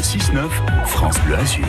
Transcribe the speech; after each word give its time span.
Le 0.00 0.04
6-9, 0.04 0.48
France 0.86 1.20
Bleu 1.26 1.36
Azur. 1.36 1.66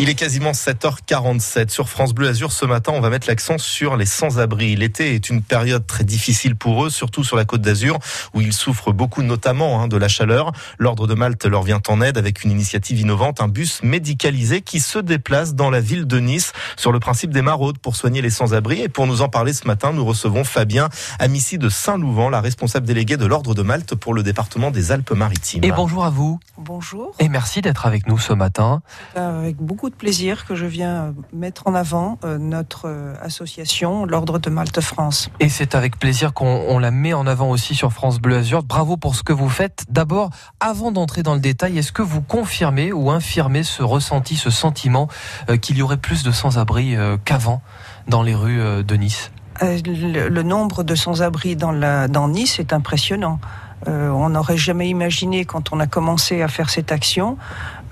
Il 0.00 0.08
est 0.08 0.14
quasiment 0.14 0.52
7h47 0.52 1.70
sur 1.70 1.88
France 1.88 2.14
Bleu 2.14 2.28
Azur. 2.28 2.52
Ce 2.52 2.64
matin, 2.64 2.92
on 2.94 3.00
va 3.00 3.10
mettre 3.10 3.26
l'accent 3.26 3.58
sur 3.58 3.96
les 3.96 4.06
sans-abri. 4.06 4.76
L'été 4.76 5.16
est 5.16 5.28
une 5.28 5.42
période 5.42 5.84
très 5.88 6.04
difficile 6.04 6.54
pour 6.54 6.86
eux, 6.86 6.90
surtout 6.90 7.24
sur 7.24 7.36
la 7.36 7.44
côte 7.44 7.62
d'Azur, 7.62 7.98
où 8.32 8.40
ils 8.40 8.52
souffrent 8.52 8.92
beaucoup, 8.92 9.22
notamment 9.22 9.82
hein, 9.82 9.88
de 9.88 9.96
la 9.96 10.06
chaleur. 10.06 10.52
L'Ordre 10.78 11.08
de 11.08 11.14
Malte 11.14 11.44
leur 11.46 11.64
vient 11.64 11.80
en 11.88 12.00
aide 12.00 12.16
avec 12.16 12.44
une 12.44 12.52
initiative 12.52 13.00
innovante, 13.00 13.40
un 13.40 13.48
bus 13.48 13.82
médicalisé 13.82 14.60
qui 14.60 14.78
se 14.78 15.00
déplace 15.00 15.56
dans 15.56 15.68
la 15.68 15.80
ville 15.80 16.06
de 16.06 16.20
Nice 16.20 16.52
sur 16.76 16.92
le 16.92 17.00
principe 17.00 17.32
des 17.32 17.42
maraudes 17.42 17.78
pour 17.78 17.96
soigner 17.96 18.22
les 18.22 18.30
sans-abri. 18.30 18.82
Et 18.82 18.88
pour 18.88 19.08
nous 19.08 19.20
en 19.20 19.28
parler 19.28 19.52
ce 19.52 19.66
matin, 19.66 19.92
nous 19.92 20.04
recevons 20.04 20.44
Fabien 20.44 20.90
Amici 21.18 21.58
de 21.58 21.68
Saint-Louvent, 21.68 22.30
la 22.30 22.40
responsable 22.40 22.86
déléguée 22.86 23.16
de 23.16 23.26
l'Ordre 23.26 23.52
de 23.52 23.62
Malte 23.62 23.96
pour 23.96 24.14
le 24.14 24.22
département 24.22 24.70
des 24.70 24.92
Alpes-Maritimes. 24.92 25.64
Et 25.64 25.72
bonjour 25.72 26.04
à 26.04 26.10
vous. 26.10 26.38
Bonjour. 26.68 27.12
Et 27.18 27.30
merci 27.30 27.62
d'être 27.62 27.86
avec 27.86 28.06
nous 28.08 28.18
ce 28.18 28.34
matin. 28.34 28.82
Avec 29.16 29.56
beaucoup 29.56 29.88
de 29.88 29.94
plaisir 29.94 30.44
que 30.44 30.54
je 30.54 30.66
viens 30.66 31.14
mettre 31.32 31.66
en 31.66 31.74
avant 31.74 32.18
euh, 32.24 32.36
notre 32.36 32.88
euh, 32.88 33.14
association, 33.22 34.04
l'Ordre 34.04 34.38
de 34.38 34.50
Malte 34.50 34.82
France. 34.82 35.30
Et 35.40 35.48
c'est 35.48 35.74
avec 35.74 35.98
plaisir 35.98 36.34
qu'on 36.34 36.78
la 36.78 36.90
met 36.90 37.14
en 37.14 37.26
avant 37.26 37.48
aussi 37.48 37.74
sur 37.74 37.90
France 37.94 38.18
Bleu 38.18 38.36
Azur. 38.36 38.64
Bravo 38.64 38.98
pour 38.98 39.14
ce 39.14 39.22
que 39.22 39.32
vous 39.32 39.48
faites. 39.48 39.86
D'abord, 39.88 40.28
avant 40.60 40.92
d'entrer 40.92 41.22
dans 41.22 41.32
le 41.32 41.40
détail, 41.40 41.78
est-ce 41.78 41.90
que 41.90 42.02
vous 42.02 42.20
confirmez 42.20 42.92
ou 42.92 43.10
infirmez 43.10 43.62
ce 43.62 43.82
ressenti, 43.82 44.36
ce 44.36 44.50
sentiment 44.50 45.08
euh, 45.48 45.56
qu'il 45.56 45.78
y 45.78 45.82
aurait 45.82 45.96
plus 45.96 46.22
de 46.22 46.32
sans-abri 46.32 46.96
qu'avant 47.24 47.62
dans 48.08 48.22
les 48.22 48.34
rues 48.34 48.84
de 48.84 48.94
Nice? 48.94 49.30
Le, 49.62 50.28
le, 50.28 50.42
nombre 50.42 50.84
de 50.84 50.94
sans-abri 50.94 51.56
dans, 51.56 51.72
dans 52.08 52.28
Nice 52.28 52.60
est 52.60 52.74
impressionnant. 52.74 53.40
Euh, 53.86 54.08
on 54.10 54.30
n'aurait 54.30 54.56
jamais 54.56 54.88
imaginé 54.88 55.44
quand 55.44 55.72
on 55.72 55.80
a 55.80 55.86
commencé 55.86 56.42
à 56.42 56.48
faire 56.48 56.70
cette 56.70 56.90
action 56.90 57.36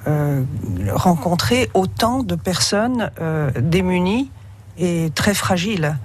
euh, 0.06 0.42
rencontrer 0.92 1.70
autant 1.74 2.22
de 2.22 2.34
personnes 2.34 3.10
euh, 3.20 3.50
démunies 3.60 4.30
et 4.78 5.10
très 5.14 5.34
fragiles. 5.34 5.96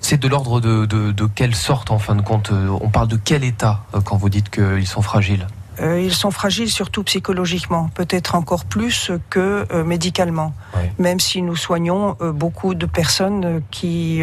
C'est 0.00 0.20
de 0.20 0.26
l'ordre 0.26 0.60
de, 0.60 0.84
de, 0.86 1.26
quelle 1.26 1.54
sorte 1.54 1.92
en 1.92 1.98
fin 1.98 2.16
de 2.16 2.22
compte 2.22 2.50
On 2.50 2.88
parle 2.88 3.06
de 3.06 3.16
quel 3.16 3.44
état 3.44 3.84
quand 4.04 4.16
vous 4.16 4.28
dites 4.28 4.50
qu'ils 4.50 4.88
sont 4.88 5.02
fragiles? 5.02 5.46
Ils 5.80 6.12
sont 6.12 6.32
fragiles 6.32 6.70
surtout 6.70 7.04
psychologiquement, 7.04 7.88
peut-être 7.94 8.34
encore 8.34 8.64
plus 8.64 9.12
que 9.30 9.64
médicalement, 9.84 10.54
même 10.98 11.20
si 11.20 11.40
nous 11.40 11.54
soignons 11.54 12.16
beaucoup 12.20 12.74
de 12.74 12.84
personnes 12.84 13.62
qui 13.70 14.22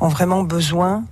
ont 0.00 0.08
vraiment 0.08 0.42
besoin 0.42 1.04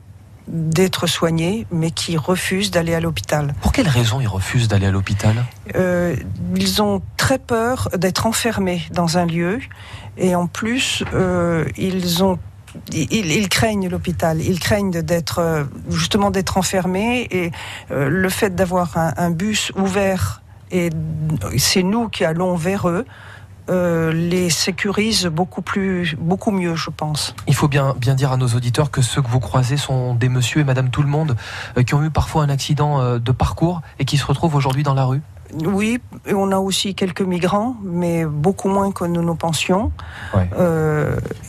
d'être 0.48 1.06
soignés, 1.06 1.66
mais 1.70 1.91
qui 1.91 2.16
refusent 2.16 2.70
d'aller 2.70 2.94
à 2.94 3.00
l'hôpital. 3.00 3.55
Pour 3.61 3.72
quelles 3.72 3.89
raisons 3.89 4.20
ils 4.20 4.28
refusent 4.28 4.69
d'aller 4.69 4.86
à 4.86 4.91
l'hôpital? 4.91 5.44
Euh, 5.75 6.14
Ils 6.55 6.83
ont 6.83 7.02
très 7.16 7.39
peur 7.39 7.89
d'être 7.97 8.27
enfermés 8.27 8.83
dans 8.92 9.19
un 9.19 9.27
lieu, 9.27 9.61
et 10.17 10.34
en 10.34 10.47
plus, 10.47 11.05
euh, 11.14 11.64
ils 11.77 12.22
ont 12.22 12.39
ils, 12.92 13.48
craignent 13.48 13.89
l'hôpital, 13.89 14.42
ils 14.42 14.61
craignent 14.61 14.91
d'être 14.91 15.39
euh, 15.39 15.64
justement 15.89 16.30
d'être 16.30 16.58
enfermés 16.58 17.27
et 17.30 17.50
le 17.89 18.28
fait 18.28 18.55
d'avoir 18.55 18.92
un, 19.17 19.30
bus 19.30 19.72
ouvert 19.77 20.42
et 20.70 20.91
c'est 21.56 21.83
nous 21.83 22.08
qui 22.08 22.24
allons 22.24 22.55
vers 22.55 22.89
eux. 22.89 23.06
Euh, 23.69 24.12
les 24.12 24.48
sécurise 24.48 25.27
beaucoup 25.27 25.62
plus, 25.62 26.14
beaucoup 26.19 26.53
mieux, 26.53 26.77
je 26.77 26.91
pense. 26.91 27.34
Il 27.48 27.55
faut 27.55 27.67
bien, 27.67 27.95
bien 27.98 28.14
dire 28.14 28.31
à 28.31 28.36
nos 28.36 28.48
auditeurs 28.48 28.91
que 28.91 29.03
ceux 29.03 29.23
que 29.23 29.28
vous 29.28 29.41
croisez 29.41 29.77
sont 29.77 30.14
des 30.14 30.28
monsieur 30.28 30.61
et 30.61 30.64
madame 30.64 30.91
tout 30.91 31.03
le 31.03 31.08
monde 31.08 31.36
euh, 31.77 31.83
qui 31.83 31.95
ont 31.95 32.05
eu 32.05 32.11
parfois 32.11 32.45
un 32.45 32.48
accident 32.48 33.00
euh, 33.00 33.19
de 33.19 33.33
parcours 33.33 33.83
et 33.98 34.05
qui 34.05 34.19
se 34.19 34.27
retrouvent 34.27 34.55
aujourd'hui 34.55 34.84
dans 34.84 34.95
la 34.95 35.05
rue. 35.05 35.20
Oui, 35.64 36.00
on 36.33 36.53
a 36.53 36.58
aussi 36.58 36.95
quelques 36.95 37.23
migrants, 37.23 37.77
mais 37.83 38.25
beaucoup 38.25 38.69
moins 38.69 38.91
que 38.92 39.05
nous 39.05 39.23
nous 39.23 39.36
pensions. 39.36 39.92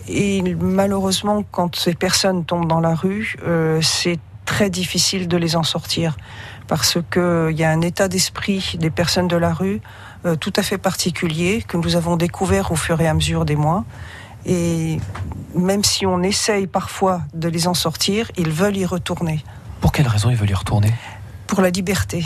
et 0.08 0.56
malheureusement, 0.60 1.44
quand 1.52 1.76
ces 1.76 1.96
personnes 1.96 2.46
tombent 2.46 2.68
dans 2.68 2.80
la 2.80 2.94
rue, 2.94 3.36
c'est 3.82 4.20
très 4.46 4.70
difficile 4.70 5.28
de 5.28 5.36
les 5.36 5.56
en 5.56 5.64
sortir 5.64 6.16
parce 6.68 6.98
qu'il 7.12 7.58
y 7.58 7.64
a 7.64 7.70
un 7.70 7.82
état 7.82 8.08
d'esprit 8.08 8.76
des 8.80 8.90
personnes 8.90 9.28
de 9.28 9.36
la 9.36 9.54
rue 9.54 9.82
euh, 10.26 10.36
tout 10.36 10.54
à 10.56 10.64
fait 10.64 10.78
particulier 10.78 11.64
que 11.68 11.78
nous 11.78 11.96
avons 11.96 12.16
découvert 12.16 12.72
au 12.72 12.76
fur 12.76 13.00
et 13.02 13.08
à 13.08 13.14
mesure 13.14 13.46
des 13.46 13.56
mois. 13.56 13.86
Et 14.46 15.00
même 15.56 15.84
si 15.84 16.06
on 16.06 16.24
essaye 16.24 16.68
parfois 16.68 17.22
de 17.34 17.50
les 17.50 17.68
en 17.68 17.74
sortir, 17.74 18.32
ils 18.38 18.52
veulent 18.52 18.78
y 18.78 18.86
retourner. 18.86 19.44
Pour 19.82 19.92
quelle 19.92 20.08
raison 20.08 20.30
ils 20.30 20.36
veulent 20.36 20.50
y 20.50 20.56
retourner? 20.56 20.94
Pour 21.48 21.62
la 21.62 21.70
liberté. 21.70 22.26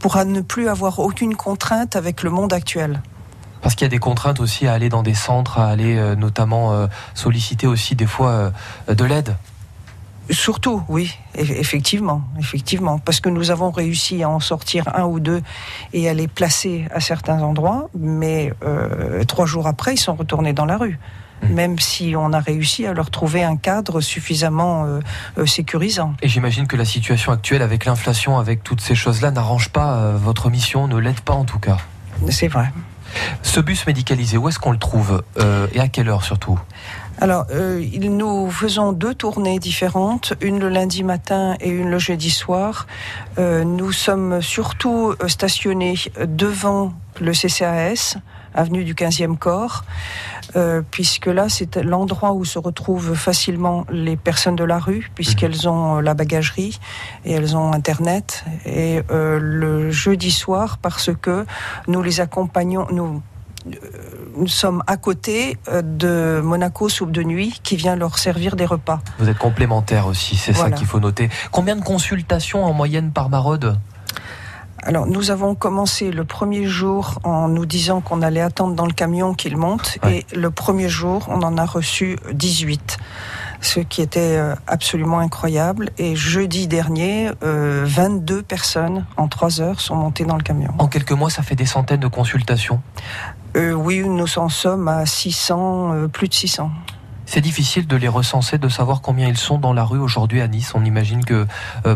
Pour 0.00 0.16
ne 0.24 0.40
plus 0.40 0.68
avoir 0.68 1.00
aucune 1.00 1.34
contrainte 1.34 1.96
avec 1.96 2.22
le 2.22 2.30
monde 2.30 2.52
actuel. 2.52 3.02
Parce 3.60 3.74
qu'il 3.74 3.84
y 3.84 3.86
a 3.86 3.90
des 3.90 3.98
contraintes 3.98 4.38
aussi 4.38 4.68
à 4.68 4.72
aller 4.72 4.88
dans 4.88 5.02
des 5.02 5.14
centres, 5.14 5.58
à 5.58 5.66
aller 5.66 5.96
euh, 5.96 6.14
notamment 6.14 6.72
euh, 6.72 6.86
solliciter 7.14 7.66
aussi 7.66 7.96
des 7.96 8.06
fois 8.06 8.52
de 8.86 9.04
l'aide 9.04 9.34
Surtout, 10.30 10.82
oui, 10.88 11.16
effectivement, 11.34 12.22
effectivement, 12.38 12.98
parce 12.98 13.20
que 13.20 13.30
nous 13.30 13.50
avons 13.50 13.70
réussi 13.70 14.22
à 14.22 14.28
en 14.28 14.40
sortir 14.40 14.84
un 14.94 15.04
ou 15.04 15.20
deux 15.20 15.42
et 15.94 16.08
à 16.08 16.14
les 16.14 16.28
placer 16.28 16.86
à 16.92 17.00
certains 17.00 17.40
endroits, 17.40 17.88
mais 17.98 18.52
euh, 18.62 19.24
trois 19.24 19.46
jours 19.46 19.66
après, 19.66 19.94
ils 19.94 20.00
sont 20.00 20.14
retournés 20.14 20.52
dans 20.52 20.66
la 20.66 20.76
rue. 20.76 20.98
Mmh. 21.40 21.54
Même 21.54 21.78
si 21.78 22.14
on 22.16 22.32
a 22.32 22.40
réussi 22.40 22.84
à 22.84 22.92
leur 22.92 23.10
trouver 23.10 23.42
un 23.42 23.56
cadre 23.56 24.00
suffisamment 24.00 24.84
euh, 24.84 25.00
euh, 25.38 25.46
sécurisant. 25.46 26.14
Et 26.20 26.28
j'imagine 26.28 26.66
que 26.66 26.76
la 26.76 26.84
situation 26.84 27.32
actuelle, 27.32 27.62
avec 27.62 27.86
l'inflation, 27.86 28.38
avec 28.38 28.62
toutes 28.62 28.82
ces 28.82 28.94
choses-là, 28.94 29.30
n'arrange 29.30 29.70
pas 29.70 30.12
votre 30.12 30.50
mission, 30.50 30.88
ne 30.88 30.98
l'aide 30.98 31.20
pas 31.20 31.34
en 31.34 31.44
tout 31.44 31.60
cas. 31.60 31.78
C'est 32.28 32.48
vrai. 32.48 32.70
Ce 33.42 33.60
bus 33.60 33.86
médicalisé, 33.86 34.36
où 34.36 34.48
est-ce 34.48 34.58
qu'on 34.58 34.72
le 34.72 34.78
trouve 34.78 35.22
et 35.72 35.80
à 35.80 35.88
quelle 35.88 36.08
heure 36.08 36.24
surtout? 36.24 36.58
Alors, 37.20 37.46
euh, 37.50 37.84
nous 37.98 38.48
faisons 38.48 38.92
deux 38.92 39.12
tournées 39.12 39.58
différentes, 39.58 40.34
une 40.40 40.60
le 40.60 40.68
lundi 40.68 41.02
matin 41.02 41.56
et 41.60 41.68
une 41.68 41.90
le 41.90 41.98
jeudi 41.98 42.30
soir. 42.30 42.86
Euh, 43.38 43.64
nous 43.64 43.90
sommes 43.90 44.40
surtout 44.40 45.14
euh, 45.20 45.26
stationnés 45.26 45.96
devant 46.24 46.92
le 47.20 47.32
CCAS, 47.32 48.18
avenue 48.54 48.84
du 48.84 48.94
15e 48.94 49.36
corps, 49.36 49.84
euh, 50.54 50.80
puisque 50.92 51.26
là, 51.26 51.48
c'est 51.48 51.76
l'endroit 51.78 52.34
où 52.34 52.44
se 52.44 52.60
retrouvent 52.60 53.16
facilement 53.16 53.84
les 53.90 54.16
personnes 54.16 54.56
de 54.56 54.64
la 54.64 54.78
rue, 54.78 55.10
puisqu'elles 55.16 55.64
mhm. 55.64 55.70
ont 55.70 56.00
la 56.00 56.14
bagagerie 56.14 56.78
et 57.24 57.32
elles 57.32 57.56
ont 57.56 57.72
Internet. 57.72 58.44
Et 58.64 59.00
le 59.10 59.90
jeudi 59.90 60.30
soir, 60.30 60.78
parce 60.78 61.10
que 61.20 61.44
nous 61.88 62.00
les 62.00 62.20
accompagnons, 62.20 62.86
nous 62.92 63.22
nous 64.36 64.46
sommes 64.46 64.82
à 64.86 64.96
côté 64.96 65.58
euh, 65.68 65.82
de 65.82 66.40
Monaco 66.42 66.88
Soupe 66.88 67.10
de 67.10 67.22
Nuit 67.22 67.60
qui 67.62 67.76
vient 67.76 67.96
leur 67.96 68.18
servir 68.18 68.56
des 68.56 68.66
repas. 68.66 69.00
Vous 69.18 69.28
êtes 69.28 69.38
complémentaire 69.38 70.06
aussi, 70.06 70.36
c'est 70.36 70.52
ça 70.52 70.70
qu'il 70.70 70.86
faut 70.86 71.00
noter. 71.00 71.28
Combien 71.50 71.76
de 71.76 71.82
consultations 71.82 72.64
en 72.64 72.72
moyenne 72.72 73.10
par 73.10 73.28
maraude 73.28 73.78
alors, 74.84 75.06
nous 75.06 75.32
avons 75.32 75.56
commencé 75.56 76.12
le 76.12 76.24
premier 76.24 76.64
jour 76.64 77.18
en 77.24 77.48
nous 77.48 77.66
disant 77.66 78.00
qu'on 78.00 78.22
allait 78.22 78.40
attendre 78.40 78.74
dans 78.74 78.86
le 78.86 78.92
camion 78.92 79.34
qu'il 79.34 79.56
monte. 79.56 79.98
Et 80.08 80.24
le 80.34 80.50
premier 80.50 80.88
jour, 80.88 81.26
on 81.28 81.42
en 81.42 81.58
a 81.58 81.66
reçu 81.66 82.16
18 82.32 82.96
ce 83.60 83.80
qui 83.80 84.02
était 84.02 84.36
euh, 84.36 84.54
absolument 84.66 85.18
incroyable. 85.18 85.90
Et 85.98 86.16
jeudi 86.16 86.68
dernier, 86.68 87.30
22 87.42 88.38
euh, 88.38 88.42
personnes 88.42 89.06
en 89.16 89.28
3 89.28 89.60
heures 89.60 89.80
sont 89.80 89.96
montées 89.96 90.24
dans 90.24 90.36
le 90.36 90.42
camion. 90.42 90.72
En 90.78 90.88
quelques 90.88 91.12
mois, 91.12 91.30
ça 91.30 91.42
fait 91.42 91.56
des 91.56 91.66
centaines 91.66 92.00
de 92.00 92.08
consultations 92.08 92.80
euh, 93.56 93.72
oui, 93.72 94.06
nous 94.06 94.38
en 94.38 94.50
sommes 94.50 94.88
à 94.88 95.06
600, 95.06 95.94
euh, 95.94 96.08
plus 96.08 96.28
de 96.28 96.34
600. 96.34 96.70
C'est 97.24 97.40
difficile 97.40 97.86
de 97.86 97.96
les 97.96 98.06
recenser, 98.06 98.58
de 98.58 98.68
savoir 98.68 99.00
combien 99.00 99.26
ils 99.26 99.38
sont 99.38 99.58
dans 99.58 99.72
la 99.72 99.84
rue 99.84 99.98
aujourd'hui 99.98 100.42
à 100.42 100.48
Nice. 100.48 100.72
On 100.74 100.84
imagine 100.84 101.24
que 101.24 101.46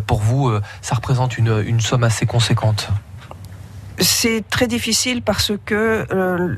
pour 0.07 0.21
vous, 0.21 0.53
ça 0.83 0.95
représente 0.95 1.39
une, 1.39 1.81
somme 1.81 2.05
assez 2.05 2.27
conséquente. 2.27 2.89
C'est 3.99 4.45
très 4.49 4.67
difficile 4.67 5.23
parce 5.23 5.53
que 5.65 6.07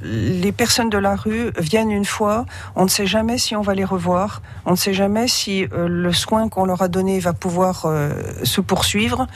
les 0.02 0.52
personnes 0.52 0.90
de 0.90 0.98
la 0.98 1.16
rue 1.16 1.50
viennent 1.58 1.90
une 1.90 2.04
fois, 2.04 2.46
on 2.76 2.84
ne 2.84 2.88
sait 2.88 3.06
jamais 3.06 3.38
si 3.38 3.56
on 3.56 3.62
va 3.62 3.74
les 3.74 3.84
revoir, 3.84 4.42
on 4.66 4.72
ne 4.72 4.76
sait 4.76 4.94
jamais 4.94 5.28
si 5.28 5.66
le 5.72 6.12
soin 6.12 6.48
qu'on 6.48 6.64
leur 6.64 6.82
a 6.82 6.88
donné 6.88 7.18
va 7.20 7.32
pouvoir 7.32 7.86
se 8.42 8.60
poursuivre. 8.60 9.26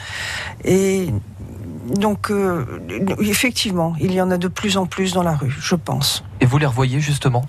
Et 0.64 1.08
donc, 1.88 2.30
euh, 2.30 2.64
effectivement, 3.20 3.94
il 3.98 4.12
y 4.12 4.20
en 4.20 4.30
a 4.30 4.38
de 4.38 4.48
plus 4.48 4.76
en 4.76 4.86
plus 4.86 5.12
dans 5.14 5.22
la 5.22 5.34
rue, 5.34 5.54
je 5.58 5.74
pense. 5.74 6.24
Et 6.40 6.46
vous 6.46 6.58
les 6.58 6.66
revoyez 6.66 7.00
justement? 7.00 7.44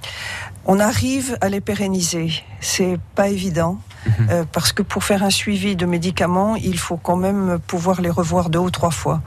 On 0.65 0.79
arrive 0.79 1.37
à 1.41 1.49
les 1.49 1.61
pérenniser. 1.61 2.31
C'est 2.61 2.99
pas 3.15 3.29
évident. 3.29 3.79
Mhm. 4.05 4.27
Euh, 4.29 4.43
parce 4.49 4.71
que 4.71 4.81
pour 4.81 5.03
faire 5.03 5.23
un 5.23 5.29
suivi 5.29 5.75
de 5.75 5.85
médicaments, 5.85 6.55
il 6.55 6.77
faut 6.77 6.97
quand 6.97 7.17
même 7.17 7.59
pouvoir 7.67 8.01
les 8.01 8.09
revoir 8.09 8.49
deux 8.49 8.59
ou 8.59 8.69
trois 8.69 8.91
fois. 8.91 9.21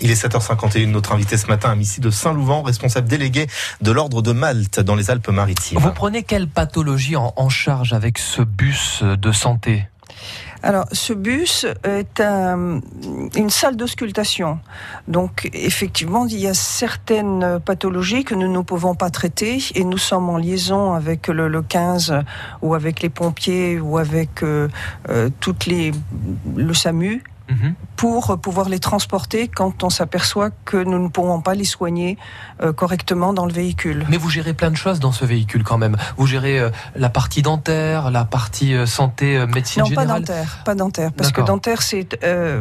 Il 0.00 0.10
est 0.10 0.22
7h51, 0.26 0.86
notre 0.86 1.12
invité 1.12 1.36
ce 1.36 1.46
matin, 1.46 1.74
Missy 1.74 2.00
de 2.00 2.10
Saint-Louvent, 2.10 2.62
responsable 2.62 3.08
délégué 3.08 3.46
de 3.80 3.92
l'Ordre 3.92 4.22
de 4.22 4.32
Malte 4.32 4.80
dans 4.80 4.94
les 4.94 5.10
Alpes-Maritimes. 5.10 5.78
Vous 5.78 5.92
prenez 5.92 6.22
quelle 6.22 6.48
pathologie 6.48 7.16
en 7.16 7.48
charge 7.48 7.92
avec 7.92 8.18
ce 8.18 8.42
bus 8.42 9.02
de 9.02 9.32
santé? 9.32 9.86
Alors, 10.64 10.86
ce 10.92 11.12
bus 11.12 11.66
est 11.82 12.20
un, 12.20 12.80
une 13.34 13.50
salle 13.50 13.76
d'auscultation. 13.76 14.60
Donc, 15.08 15.50
effectivement, 15.52 16.26
il 16.26 16.38
y 16.38 16.46
a 16.46 16.54
certaines 16.54 17.58
pathologies 17.64 18.22
que 18.22 18.36
nous 18.36 18.50
ne 18.50 18.60
pouvons 18.60 18.94
pas 18.94 19.10
traiter 19.10 19.58
et 19.74 19.82
nous 19.82 19.98
sommes 19.98 20.30
en 20.30 20.38
liaison 20.38 20.92
avec 20.92 21.26
le, 21.26 21.48
le 21.48 21.62
15 21.62 22.22
ou 22.62 22.74
avec 22.74 23.02
les 23.02 23.08
pompiers 23.08 23.80
ou 23.80 23.98
avec 23.98 24.44
euh, 24.44 24.68
euh, 25.08 25.30
toutes 25.40 25.66
les, 25.66 25.90
le 26.56 26.74
SAMU 26.74 27.24
Mhm. 27.50 27.74
pour 27.96 28.38
pouvoir 28.40 28.68
les 28.68 28.78
transporter 28.78 29.48
quand 29.48 29.82
on 29.84 29.90
s'aperçoit 29.90 30.50
que 30.64 30.76
nous 30.76 30.98
ne 30.98 31.08
pourrons 31.08 31.40
pas 31.40 31.54
les 31.54 31.64
soigner 31.64 32.16
euh, 32.62 32.72
correctement 32.72 33.32
dans 33.32 33.46
le 33.46 33.52
véhicule. 33.52 34.06
Mais 34.08 34.16
vous 34.16 34.30
gérez 34.30 34.54
plein 34.54 34.70
de 34.70 34.76
choses 34.76 35.00
dans 35.00 35.12
ce 35.12 35.24
véhicule 35.24 35.62
quand 35.64 35.78
même. 35.78 35.96
Vous 36.16 36.26
gérez 36.26 36.58
euh, 36.60 36.70
la 36.96 37.08
partie 37.10 37.42
dentaire, 37.42 38.10
la 38.10 38.24
partie 38.24 38.74
euh, 38.74 38.86
santé, 38.86 39.44
médecine 39.46 39.82
Non, 39.82 39.90
pas 39.90 40.02
générale. 40.02 40.20
dentaire, 40.22 40.62
pas 40.64 40.74
dentaire, 40.74 41.12
parce 41.12 41.32
que 41.32 41.40
dentaire, 41.40 41.82
c'est, 41.82 42.08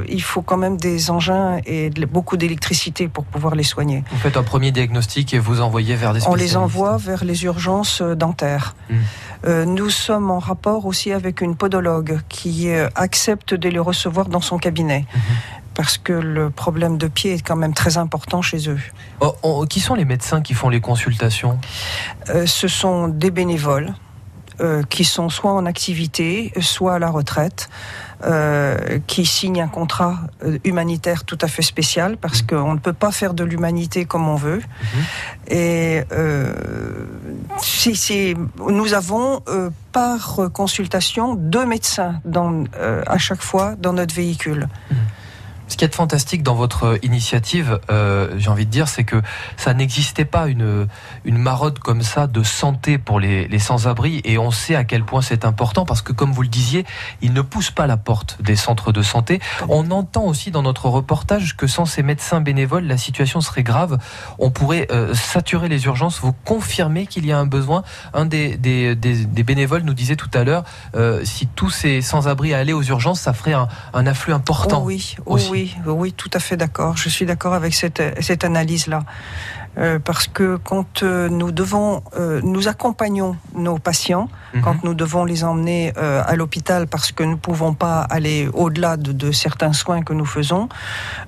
il 0.10 0.22
faut 0.24 0.42
quand 0.42 0.58
même 0.58 0.78
des 0.78 1.12
engins 1.12 1.60
et 1.66 1.90
de- 1.92 2.06
beaucoup 2.06 2.38
d'électricité 2.38 3.08
pour 3.08 3.24
pouvoir 3.26 3.54
les 3.56 3.64
soigner. 3.64 4.04
Vous 4.12 4.18
faites 4.18 4.38
un 4.38 4.44
premier 4.44 4.72
diagnostic 4.72 5.34
et 5.34 5.40
vous 5.40 5.62
envoyez 5.62 5.96
vers 5.96 6.14
des 6.14 6.20
On 6.22 6.32
spécialistes. 6.32 6.54
les 6.54 6.58
envoie 6.58 6.98
vers 6.98 7.24
les 7.24 7.44
urgences 7.46 8.02
dentaires. 8.02 8.76
Mm. 8.90 8.96
Euh, 9.46 9.66
nous 9.66 9.90
sommes 9.90 10.30
en 10.32 10.40
rapport 10.40 10.86
aussi 10.86 11.12
avec 11.12 11.42
une 11.42 11.56
podologue 11.56 12.20
qui 12.30 12.70
accepte 12.96 13.54
de 13.54 13.70
les 13.70 13.80
recevoir 13.80 14.28
dans 14.28 14.42
son 14.42 14.58
cabinet. 14.58 14.71
Mhm. 14.72 15.06
Parce 15.74 15.98
que 15.98 16.14
le 16.14 16.50
problème 16.50 16.98
de 16.98 17.08
pied 17.08 17.34
est 17.34 17.42
quand 17.42 17.56
même 17.56 17.74
très 17.74 17.98
important 17.98 18.42
chez 18.42 18.70
eux. 18.70 18.80
Oh, 19.22 19.34
oh, 19.42 19.66
qui 19.66 19.80
sont 19.80 19.96
les 19.96 20.06
médecins 20.06 20.42
qui 20.42 20.54
font 20.54 20.70
les 20.70 20.82
consultations? 20.82 21.60
Euh, 22.30 22.46
ce 22.46 22.68
sont 22.68 23.08
des 23.08 23.32
bénévoles 23.32 23.94
euh, 24.60 24.84
qui 24.84 25.04
sont 25.04 25.30
soit 25.30 25.54
en 25.54 25.66
activité, 25.66 26.52
soit 26.60 26.96
à 26.96 27.00
la 27.00 27.10
retraite, 27.10 27.70
euh, 28.24 29.00
qui 29.08 29.26
signent 29.26 29.62
un 29.62 29.68
contrat 29.68 30.20
euh, 30.44 30.60
humanitaire 30.64 31.24
tout 31.24 31.38
à 31.42 31.48
fait 31.48 31.62
spécial 31.62 32.18
parce 32.18 32.42
qu'on 32.42 32.74
ne 32.74 32.80
peut 32.80 32.94
pas 32.94 33.12
faire 33.12 33.34
de 33.34 33.44
l'humanité 33.44 34.06
comme 34.06 34.28
on 34.28 34.36
veut. 34.36 34.62
Et 35.48 36.04
euh, 36.12 36.54
nous 38.70 38.94
avons 38.94 39.42
euh, 39.48 39.70
par 39.92 40.40
consultation 40.54 41.36
deux 41.36 41.66
médecins 41.66 42.22
dans, 42.26 42.64
euh, 42.78 43.02
à 43.08 43.18
chaque 43.18 43.42
fois 43.42 43.76
dans 43.80 43.94
notre 43.94 44.14
véhicule. 44.14 44.68
Ce 45.72 45.78
qui 45.78 45.86
est 45.86 45.96
fantastique 45.96 46.44
dans 46.44 46.54
votre 46.54 47.00
initiative, 47.02 47.80
euh, 47.90 48.36
j'ai 48.38 48.50
envie 48.50 48.66
de 48.66 48.70
dire, 48.70 48.90
c'est 48.90 49.06
que 49.06 49.22
ça 49.56 49.74
n'existait 49.74 50.26
pas 50.26 50.48
une, 50.48 50.86
une 51.24 51.38
marode 51.38 51.80
comme 51.80 52.02
ça 52.02 52.28
de 52.28 52.44
santé 52.44 52.98
pour 52.98 53.22
les, 53.22 53.48
les 53.48 53.58
sans-abri 53.58 54.20
et 54.26 54.38
on 54.38 54.52
sait 54.52 54.76
à 54.76 54.84
quel 54.84 55.06
point 55.06 55.22
c'est 55.22 55.46
important 55.46 55.86
parce 55.86 56.02
que, 56.02 56.12
comme 56.12 56.34
vous 56.34 56.42
le 56.42 56.50
disiez, 56.50 56.86
ils 57.22 57.32
ne 57.32 57.40
poussent 57.40 57.72
pas 57.72 57.88
la 57.88 57.96
porte 57.96 58.42
des 58.42 58.58
centres 58.58 58.92
de 58.92 59.02
santé. 59.02 59.40
On 59.70 59.92
entend 59.92 60.26
aussi 60.26 60.52
dans 60.52 60.62
notre 60.62 60.90
reportage 60.90 61.56
que 61.56 61.68
sans 61.68 61.86
ces 61.86 62.04
médecins 62.04 62.42
bénévoles, 62.42 62.84
la 62.84 62.98
situation 62.98 63.40
serait 63.40 63.64
grave. 63.64 63.98
On 64.40 64.52
pourrait 64.52 64.88
euh, 64.92 65.14
saturer 65.14 65.70
les 65.70 65.86
urgences. 65.86 66.20
Vous 66.20 66.34
confirmez 66.34 67.08
qu'il 67.08 67.26
y 67.26 67.32
a 67.32 67.40
un 67.40 67.46
besoin? 67.46 67.84
Un 68.14 68.26
des, 68.26 68.58
des, 68.58 68.94
des, 68.98 69.24
des 69.24 69.44
bénévoles 69.44 69.84
nous 69.84 69.94
disait 69.94 70.18
tout 70.18 70.32
à 70.34 70.44
l'heure, 70.44 70.66
euh, 70.96 71.24
si 71.24 71.48
tous 71.48 71.70
ces 71.70 72.02
sans-abri 72.02 72.54
allaient 72.54 72.74
aux 72.74 72.84
urgences, 72.84 73.22
ça 73.22 73.32
ferait 73.32 73.54
un, 73.54 73.70
un 73.94 74.06
afflux 74.06 74.34
important. 74.34 74.82
Oh 74.82 74.88
oui, 74.88 75.16
oh 75.26 75.36
aussi. 75.36 75.61
Oui, 75.62 75.94
oui, 76.02 76.14
tout 76.14 76.30
à 76.34 76.40
fait 76.40 76.58
d'accord. 76.58 76.98
Je 76.98 77.10
suis 77.10 77.26
d'accord 77.26 77.54
avec 77.54 77.74
cette, 77.74 78.02
cette 78.22 78.44
analyse-là. 78.44 79.04
Euh, 79.78 80.00
parce 80.00 80.28
que 80.28 80.58
quand 80.58 81.02
euh, 81.02 81.30
nous 81.30 81.54
devons, 81.54 82.04
euh, 82.20 82.42
nous 82.44 82.68
accompagnons 82.68 83.38
nos 83.56 83.78
patients, 83.78 84.28
Mhm. 84.54 84.62
quand 84.64 84.84
nous 84.84 84.94
devons 84.94 85.24
les 85.24 85.46
emmener 85.46 85.94
à 85.96 86.36
l'hôpital 86.36 86.88
parce 86.88 87.14
que 87.14 87.24
nous 87.24 87.32
ne 87.32 87.36
pouvons 87.38 87.74
pas 87.74 88.02
aller 88.02 88.50
au-delà 88.54 88.98
de, 88.98 89.14
de 89.14 89.32
certains 89.32 89.72
soins 89.72 90.02
que 90.02 90.12
nous 90.12 90.26
faisons, 90.26 90.68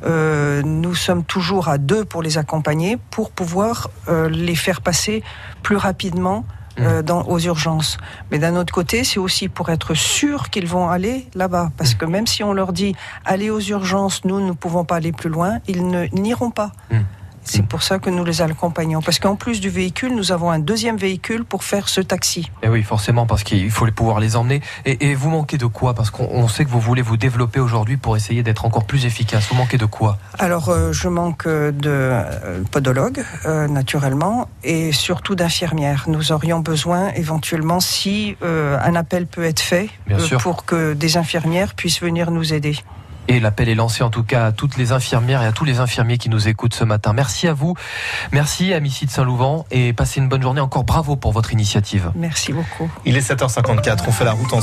nous 0.04 0.96
sommes 0.96 1.24
toujours 1.24 1.70
à 1.70 1.78
deux 1.78 2.04
pour 2.04 2.22
les 2.22 2.38
accompagner, 2.38 2.98
pour 3.12 3.32
pouvoir 3.32 3.90
les 4.30 4.56
faire 4.56 4.82
passer 4.82 5.24
plus 5.62 5.78
rapidement 5.78 6.44
euh, 6.80 7.02
dans, 7.02 7.24
aux 7.24 7.40
urgences. 7.40 7.98
Mais 8.32 8.40
d'un 8.40 8.56
autre 8.56 8.74
côté, 8.74 9.04
c'est 9.04 9.20
aussi 9.20 9.48
pour 9.48 9.70
être 9.70 9.94
sûr 9.94 10.50
qu'ils 10.50 10.68
vont 10.68 10.90
aller 10.90 11.28
là-bas. 11.36 11.72
Parce 11.78 11.94
que 11.94 12.06
même 12.06 12.28
si 12.28 12.44
on 12.44 12.54
leur 12.54 12.74
dit 12.74 12.96
allez 13.26 13.50
aux 13.50 13.60
urgences, 13.60 14.26
nous 14.26 14.40
ne 14.40 14.54
pouvons 14.54 14.84
pas 14.84 14.96
aller 14.96 15.12
plus 15.12 15.30
loin, 15.30 15.60
ils 15.68 15.84
n'iront 16.14 16.52
pas. 16.52 16.72
C'est 17.44 17.66
pour 17.66 17.84
ça 17.84 18.00
que 18.00 18.10
nous 18.10 18.24
les 18.24 18.42
accompagnons. 18.42 19.02
Parce 19.02 19.20
qu'en 19.20 19.36
plus 19.36 19.60
du 19.60 19.70
véhicule, 19.70 20.16
nous 20.16 20.32
avons 20.32 20.50
un 20.50 20.60
deuxième 20.60 20.98
véhicule 20.98 21.44
pour 21.44 21.64
faire 21.64 21.90
ce 21.90 22.02
taxi. 22.02 22.50
Et 22.62 22.66
Eh 22.66 22.70
oui, 22.70 22.84
forcément, 22.84 23.26
parce 23.26 23.44
qu'il 23.44 23.70
faut 23.70 23.86
pouvoir 23.92 24.20
les 24.20 24.36
emmener. 24.36 24.62
Et, 24.86 25.10
et 25.10 25.16
vous 25.16 25.30
manquez 25.30 25.58
de 25.58 25.66
quoi? 25.66 25.94
Parce 25.94 26.10
qu'on 26.10 26.28
on 26.32 26.48
sait 26.48 26.66
que 26.66 26.70
vous 26.70 26.80
voulez 26.80 27.02
vous 27.02 27.18
développer 27.18 27.60
aujourd'hui 27.60 27.98
pour 27.98 28.16
essayer 28.16 28.44
d'être 28.44 28.66
encore 28.66 28.86
plus 28.86 29.06
efficace. 29.06 29.48
Vous 29.50 29.56
manquez 29.56 29.78
de 29.78 29.86
quoi? 29.86 30.18
Alors, 30.40 30.70
euh, 30.70 30.92
je 30.92 31.08
manque 31.10 31.48
de 31.48 31.72
euh, 31.86 32.64
podologues, 32.72 33.24
euh, 33.46 33.68
naturellement, 33.68 34.48
et 34.64 34.92
surtout 34.92 35.36
d'infirmières. 35.36 36.06
Nous 36.08 36.32
aurions 36.32 36.60
besoin, 36.60 37.10
éventuellement, 37.16 37.80
si 37.80 38.36
euh, 38.42 38.78
un 38.84 38.96
appel 38.96 39.28
peut 39.28 39.44
être 39.44 39.60
fait, 39.60 39.90
pour 40.40 40.66
que 40.66 40.94
des 40.94 41.18
infirmières 41.18 41.74
puissent 41.76 42.02
venir 42.02 42.32
nous 42.32 42.54
aider. 42.54 42.78
Et 43.28 43.40
l'appel 43.40 43.70
est 43.70 43.76
lancé 43.76 44.04
en 44.04 44.10
tout 44.10 44.24
cas 44.24 44.48
à 44.48 44.52
toutes 44.52 44.78
les 44.78 44.92
infirmières 44.92 45.42
et 45.42 45.46
à 45.46 45.52
tous 45.52 45.66
les 45.66 45.80
infirmiers 45.80 46.18
qui 46.18 46.30
nous 46.30 46.48
écoutent 46.48 46.74
ce 46.74 46.84
matin. 46.84 47.14
Merci 47.14 47.48
à 47.48 47.54
vous. 47.54 47.76
Merci 48.32 48.74
à 48.74 48.80
Missy 48.80 49.06
de 49.06 49.12
Saint-Louvent 49.12 49.66
et 49.72 49.94
passez 49.94 50.20
une 50.20 50.28
bonne 50.28 50.42
journée. 50.42 50.62
Encore 50.62 50.84
bravo 50.84 51.16
pour 51.16 51.32
votre 51.32 51.54
initiative. 51.54 52.12
Merci 52.16 52.52
beaucoup. 52.52 52.90
Il 53.06 53.16
est 53.16 53.32
7h54, 53.32 54.00
on 54.08 54.12
fait 54.12 54.26
la 54.26 54.34
route 54.34 54.44
en 54.44 54.52